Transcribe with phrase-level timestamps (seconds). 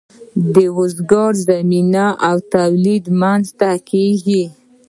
[0.53, 4.43] د روزګار زمینه او تولیدات رامینځ ته کیږي.